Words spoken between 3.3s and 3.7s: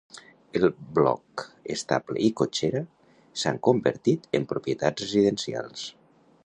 s'han